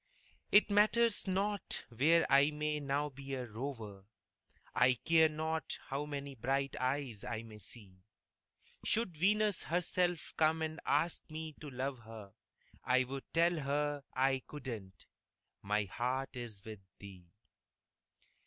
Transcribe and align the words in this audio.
It 0.51 0.71
matters 0.71 1.27
not 1.27 1.85
where 1.89 2.25
I 2.27 2.49
may 2.49 2.79
now 2.79 3.09
be 3.09 3.35
a 3.35 3.45
rover, 3.45 4.05
I 4.73 4.95
care 4.95 5.29
not 5.29 5.77
how 5.89 6.07
many 6.07 6.33
bright 6.33 6.75
eyes 6.79 7.23
I 7.23 7.43
may 7.43 7.59
see; 7.59 8.01
Should 8.83 9.15
Venus 9.15 9.61
herself 9.61 10.33
come 10.37 10.63
and 10.63 10.79
ask 10.87 11.29
me 11.29 11.53
to 11.61 11.69
love 11.69 11.99
her, 11.99 12.33
I'd 12.83 13.09
tell 13.31 13.59
her 13.59 14.03
I 14.15 14.41
couldn't 14.47 15.05
my 15.61 15.83
heart 15.83 16.35
is 16.35 16.65
with 16.65 16.79
thee. 16.97 17.27